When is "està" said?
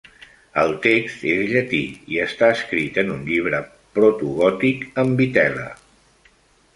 2.23-2.49